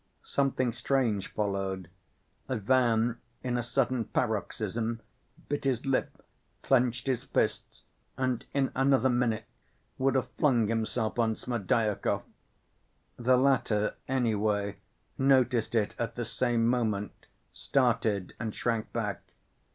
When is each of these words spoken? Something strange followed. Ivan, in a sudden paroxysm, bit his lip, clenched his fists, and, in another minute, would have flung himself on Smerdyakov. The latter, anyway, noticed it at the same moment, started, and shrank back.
Something 0.23 0.73
strange 0.73 1.27
followed. 1.31 1.87
Ivan, 2.49 3.19
in 3.43 3.55
a 3.55 3.61
sudden 3.61 4.05
paroxysm, 4.05 4.99
bit 5.47 5.63
his 5.65 5.85
lip, 5.85 6.25
clenched 6.63 7.05
his 7.05 7.25
fists, 7.25 7.83
and, 8.17 8.43
in 8.51 8.71
another 8.73 9.11
minute, 9.11 9.45
would 9.99 10.15
have 10.15 10.31
flung 10.39 10.67
himself 10.69 11.19
on 11.19 11.35
Smerdyakov. 11.35 12.23
The 13.17 13.37
latter, 13.37 13.93
anyway, 14.07 14.77
noticed 15.19 15.75
it 15.75 15.93
at 15.99 16.15
the 16.15 16.25
same 16.25 16.65
moment, 16.67 17.27
started, 17.53 18.33
and 18.39 18.55
shrank 18.55 18.91
back. 18.91 19.21